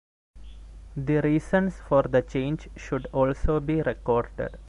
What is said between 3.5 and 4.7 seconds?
be recorded.